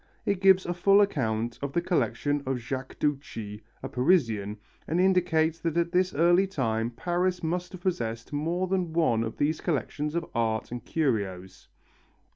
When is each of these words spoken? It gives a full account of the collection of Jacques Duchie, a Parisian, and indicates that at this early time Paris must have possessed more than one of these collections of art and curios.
It 0.25 0.41
gives 0.41 0.65
a 0.65 0.73
full 0.73 0.99
account 0.99 1.59
of 1.61 1.73
the 1.73 1.79
collection 1.81 2.41
of 2.47 2.57
Jacques 2.57 2.97
Duchie, 2.97 3.61
a 3.83 3.87
Parisian, 3.87 4.57
and 4.87 4.99
indicates 4.99 5.59
that 5.59 5.77
at 5.77 5.91
this 5.91 6.11
early 6.15 6.47
time 6.47 6.89
Paris 6.89 7.43
must 7.43 7.71
have 7.73 7.81
possessed 7.81 8.33
more 8.33 8.65
than 8.65 8.93
one 8.93 9.21
of 9.23 9.37
these 9.37 9.61
collections 9.61 10.15
of 10.15 10.25
art 10.33 10.71
and 10.71 10.83
curios. 10.83 11.67